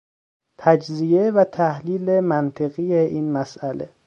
[0.57, 3.89] تجزیه و تحلیل منطقی این مسئله